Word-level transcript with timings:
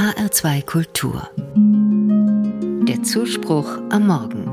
HR2 0.00 0.64
Kultur. 0.64 1.28
Der 2.88 3.02
Zuspruch 3.02 3.68
am 3.90 4.06
Morgen. 4.06 4.46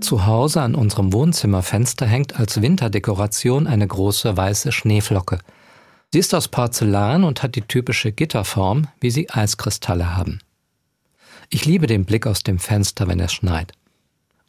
Zu 0.00 0.26
Hause 0.26 0.62
an 0.62 0.74
unserem 0.74 1.12
Wohnzimmerfenster 1.12 2.04
hängt 2.04 2.34
als 2.34 2.60
Winterdekoration 2.60 3.68
eine 3.68 3.86
große 3.86 4.36
weiße 4.36 4.72
Schneeflocke. 4.72 5.38
Sie 6.12 6.18
ist 6.18 6.34
aus 6.34 6.48
Porzellan 6.48 7.22
und 7.22 7.44
hat 7.44 7.54
die 7.54 7.62
typische 7.62 8.10
Gitterform, 8.10 8.88
wie 9.00 9.12
sie 9.12 9.30
Eiskristalle 9.30 10.16
haben. 10.16 10.40
Ich 11.48 11.64
liebe 11.64 11.86
den 11.86 12.06
Blick 12.06 12.26
aus 12.26 12.42
dem 12.42 12.58
Fenster, 12.58 13.06
wenn 13.06 13.20
es 13.20 13.32
schneit. 13.32 13.70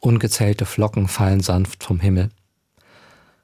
Ungezählte 0.00 0.66
Flocken 0.66 1.06
fallen 1.06 1.38
sanft 1.38 1.84
vom 1.84 2.00
Himmel. 2.00 2.30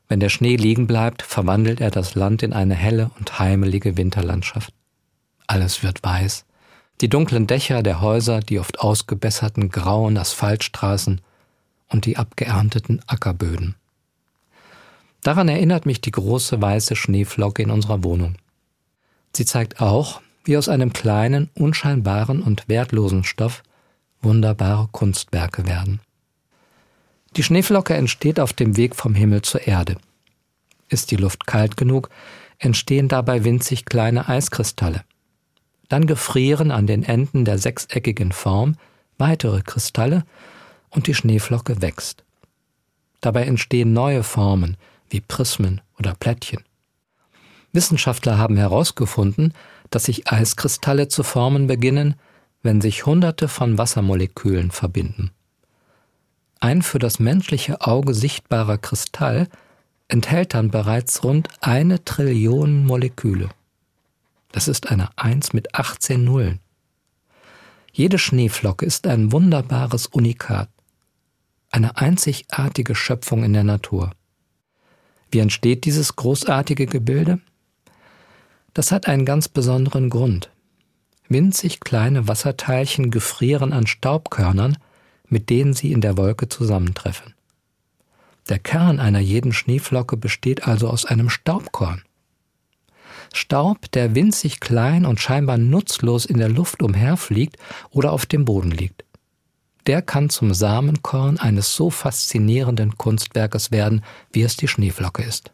Wenn 0.09 0.21
der 0.21 0.31
Schnee 0.31 0.57
liegen 0.57 0.87
bleibt, 0.87 1.23
verwandelt 1.23 1.81
er 1.81 1.91
das 1.91 2.15
Land 2.15 2.43
in 2.43 2.53
eine 2.53 2.75
helle 2.75 3.11
und 3.19 3.39
heimelige 3.39 3.97
Winterlandschaft. 3.97 4.73
Alles 5.47 5.83
wird 5.83 6.03
weiß. 6.03 6.45
Die 7.01 7.09
dunklen 7.09 7.47
Dächer 7.47 7.83
der 7.83 8.01
Häuser, 8.01 8.41
die 8.41 8.59
oft 8.59 8.81
ausgebesserten 8.81 9.69
grauen 9.69 10.17
Asphaltstraßen 10.17 11.21
und 11.89 12.07
die 12.07 12.17
abgeernteten 12.17 13.01
Ackerböden. 13.07 13.77
Daran 15.23 15.49
erinnert 15.49 15.85
mich 15.85 16.01
die 16.01 16.11
große 16.11 16.61
weiße 16.61 16.97
Schneeflocke 16.97 17.63
in 17.63 17.71
unserer 17.71 18.03
Wohnung. 18.03 18.37
Sie 19.35 19.45
zeigt 19.45 19.81
auch, 19.81 20.21
wie 20.45 20.57
aus 20.57 20.69
einem 20.69 20.93
kleinen, 20.93 21.51
unscheinbaren 21.55 22.43
und 22.43 22.69
wertlosen 22.69 23.25
Stoff 23.25 23.63
wunderbare 24.23 24.89
Kunstwerke 24.91 25.67
werden. 25.67 26.01
Die 27.39 27.45
Schneeflocke 27.45 27.95
entsteht 27.95 28.41
auf 28.41 28.53
dem 28.53 28.77
Weg 28.77 28.97
vom 28.97 29.15
Himmel 29.15 29.43
zur 29.43 29.65
Erde. 29.65 29.97
Ist 30.89 31.13
die 31.13 31.17
Luft 31.17 31.47
kalt 31.47 31.77
genug, 31.77 32.11
entstehen 32.59 33.07
dabei 33.07 33.45
winzig 33.45 33.85
kleine 33.85 34.29
Eiskristalle. 34.29 35.05
Dann 35.89 36.09
gefrieren 36.09 36.73
an 36.73 36.89
den 36.89 37.05
Enden 37.05 37.45
der 37.45 37.59
sechseckigen 37.59 38.33
Form 38.33 38.75
weitere 39.19 39.63
Kristalle 39.63 40.25
und 40.91 41.07
die 41.07 41.15
Schneeflocke 41.15 41.81
wächst. 41.81 42.25
Dabei 43.21 43.45
entstehen 43.45 43.93
neue 43.93 44.25
Formen 44.25 44.77
wie 45.09 45.21
Prismen 45.21 45.81
oder 45.97 46.17
Plättchen. 46.17 46.65
Wissenschaftler 47.73 48.37
haben 48.37 48.57
herausgefunden, 48.57 49.55
dass 49.91 50.07
sich 50.07 50.27
Eiskristalle 50.29 51.07
zu 51.07 51.23
formen 51.23 51.69
beginnen, 51.69 52.17
wenn 52.65 52.81
sich 52.81 53.07
Hunderte 53.07 53.47
von 53.47 53.79
Wassermolekülen 53.79 54.73
verbinden. 54.73 55.31
Ein 56.61 56.83
für 56.83 56.99
das 56.99 57.19
menschliche 57.19 57.81
Auge 57.83 58.15
sichtbarer 58.15 58.79
Kristall 58.79 59.49
enthält 60.09 60.55
dann 60.55 60.71
bereits 60.71 61.23
rund 61.23 61.49
eine 61.61 62.05
Trillion 62.05 62.85
Moleküle. 62.85 63.51
Das 64.53 64.67
ist 64.67 64.91
eine 64.91 65.11
Eins 65.17 65.53
mit 65.53 65.75
18 65.75 66.25
Nullen. 66.25 66.61
Jede 67.93 68.19
Schneeflocke 68.19 68.87
ist 68.87 69.07
ein 69.07 69.33
wunderbares 69.33 70.07
Unikat, 70.07 70.69
eine 71.71 71.97
einzigartige 71.97 72.95
Schöpfung 72.95 73.45
in 73.45 73.53
der 73.53 73.65
Natur. 73.65 74.13
Wie 75.31 75.41
entsteht 75.41 75.85
dieses 75.85 76.17
großartige 76.17 76.87
Gebilde? 76.87 77.41
Das 78.73 78.93
hat 78.93 79.07
einen 79.07 79.25
ganz 79.25 79.49
besonderen 79.49 80.09
Grund. 80.11 80.51
Winzig 81.29 81.81
kleine 81.81 82.27
Wasserteilchen 82.27 83.11
gefrieren 83.11 83.73
an 83.73 83.87
Staubkörnern, 83.87 84.79
mit 85.29 85.51
denen 85.51 85.75
sie 85.75 85.93
in 85.93 86.01
der 86.01 86.17
Wolke 86.17 86.49
zusammentreffen. 86.49 87.35
Der 88.49 88.59
Kern 88.59 88.99
einer 88.99 89.19
jeden 89.19 89.53
Schneeflocke 89.53 90.17
besteht 90.17 90.67
also 90.67 90.89
aus 90.89 91.05
einem 91.05 91.29
Staubkorn. 91.29 92.03
Staub, 93.33 93.91
der 93.93 94.15
winzig 94.15 94.61
klein 94.61 95.05
und 95.05 95.21
scheinbar 95.21 95.59
nutzlos 95.59 96.25
in 96.25 96.39
der 96.39 96.49
Luft 96.49 96.83
umherfliegt 96.83 97.57
oder 97.91 98.13
auf 98.13 98.25
dem 98.25 98.45
Boden 98.45 98.71
liegt. 98.71 99.05
Der 99.87 100.03
kann 100.03 100.31
zum 100.31 100.55
Samenkorn 100.55 101.39
eines 101.39 101.75
so 101.75 101.91
faszinierenden 101.91 102.97
Kunstwerkes 102.97 103.71
werden, 103.71 104.05
wie 104.33 104.43
es 104.43 104.57
die 104.57 104.69
Schneeflocke 104.69 105.23
ist. 105.23 105.51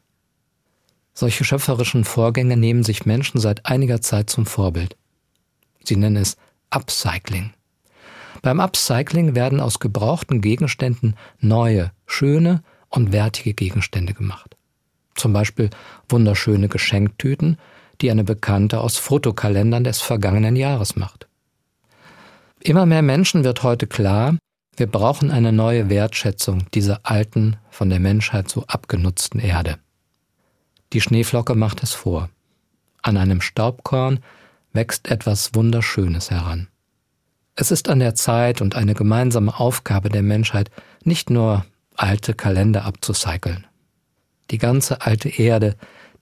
Solche 1.15 1.45
schöpferischen 1.45 2.05
Vorgänge 2.05 2.57
nehmen 2.57 2.83
sich 2.83 3.07
Menschen 3.07 3.41
seit 3.41 3.67
einiger 3.67 4.01
Zeit 4.01 4.31
zum 4.31 4.47
Vorbild. 4.47 4.97
Sie 5.85 5.97
nennen 5.97 6.17
es 6.17 6.37
Upcycling. 6.71 7.54
Beim 8.45 8.61
Upcycling 8.61 9.35
werden 9.35 9.59
aus 9.59 9.79
gebrauchten 9.79 10.43
Gegenständen 10.43 11.17
neue, 11.41 11.93
schöne 12.05 12.63
und 12.91 13.11
wertige 13.11 13.55
Gegenstände 13.55 14.13
gemacht. 14.13 14.55
Zum 15.15 15.33
Beispiel 15.33 15.71
wunderschöne 16.11 16.69
Geschenktüten, 16.69 17.57
die 18.03 18.11
eine 18.11 18.23
Bekannte 18.23 18.83
aus 18.83 18.99
Fotokalendern 18.99 19.83
des 19.83 20.03
vergangenen 20.03 20.57
Jahres 20.57 20.95
macht. 20.95 21.27
Immer 22.61 22.85
mehr 22.85 23.01
Menschen 23.01 23.45
wird 23.45 23.63
heute 23.63 23.87
klar, 23.87 24.37
wir 24.77 24.89
brauchen 24.89 25.31
eine 25.31 25.51
neue 25.51 25.89
Wertschätzung 25.89 26.67
dieser 26.75 27.01
alten, 27.05 27.57
von 27.71 27.89
der 27.89 27.99
Menschheit 27.99 28.51
so 28.51 28.67
abgenutzten 28.67 29.41
Erde. 29.41 29.79
Die 30.93 31.01
Schneeflocke 31.01 31.55
macht 31.55 31.83
es 31.83 31.95
vor. 31.95 32.29
An 33.01 33.17
einem 33.17 33.41
Staubkorn 33.41 34.21
wächst 34.75 35.11
etwas 35.11 35.55
Wunderschönes 35.55 36.31
heran. 36.31 36.69
Es 37.57 37.71
ist 37.71 37.89
an 37.89 38.01
der 38.01 38.15
Zeit 38.15 38.61
und 38.61 38.75
eine 38.75 38.95
gemeinsame 38.95 39.59
Aufgabe 39.59 40.09
der 40.09 40.23
Menschheit, 40.23 40.71
nicht 41.05 41.31
nur 41.31 41.65
alte 41.95 42.35
Kalender 42.35 42.85
abzucyceln. 42.85 43.67
Die 44.51 44.59
ganze 44.59 45.03
alte 45.03 45.29
Erde, 45.29 45.77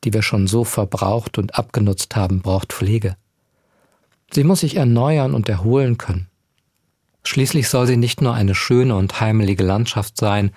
die 0.04 0.12
wir 0.12 0.22
schon 0.22 0.46
so 0.46 0.64
verbraucht 0.64 1.38
und 1.38 1.54
abgenutzt 1.58 2.16
haben, 2.16 2.42
braucht 2.42 2.72
Pflege. 2.72 3.16
Sie 4.30 4.44
muss 4.44 4.60
sich 4.60 4.76
erneuern 4.76 5.34
und 5.34 5.48
erholen 5.48 5.96
können. 5.96 6.28
Schließlich 7.24 7.68
soll 7.68 7.86
sie 7.86 7.96
nicht 7.96 8.20
nur 8.20 8.34
eine 8.34 8.54
schöne 8.54 8.96
und 8.96 9.20
heimelige 9.20 9.62
Landschaft 9.62 10.16
sein, 10.18 10.50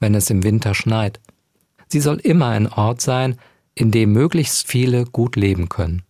wenn 0.00 0.14
es 0.14 0.30
im 0.30 0.42
Winter 0.42 0.74
schneit. 0.74 1.20
Sie 1.88 2.00
soll 2.00 2.16
immer 2.16 2.48
ein 2.48 2.66
Ort 2.66 3.00
sein, 3.00 3.36
in 3.74 3.90
dem 3.90 4.12
möglichst 4.12 4.66
viele 4.66 5.04
gut 5.04 5.36
leben 5.36 5.68
können. 5.68 6.02